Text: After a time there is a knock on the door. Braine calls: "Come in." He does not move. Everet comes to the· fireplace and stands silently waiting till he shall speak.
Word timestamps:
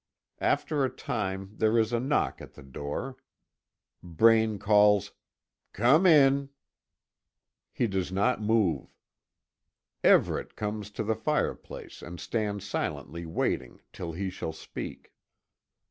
After 0.39 0.83
a 0.83 0.89
time 0.89 1.51
there 1.57 1.77
is 1.77 1.93
a 1.93 1.99
knock 1.99 2.41
on 2.41 2.49
the 2.55 2.63
door. 2.63 3.17
Braine 4.01 4.57
calls: 4.57 5.11
"Come 5.73 6.07
in." 6.07 6.49
He 7.71 7.85
does 7.85 8.11
not 8.11 8.41
move. 8.41 8.87
Everet 10.03 10.55
comes 10.55 10.89
to 10.89 11.03
the· 11.03 11.13
fireplace 11.21 12.01
and 12.01 12.19
stands 12.19 12.65
silently 12.67 13.27
waiting 13.27 13.79
till 13.93 14.13
he 14.13 14.31
shall 14.31 14.53
speak. 14.53 15.13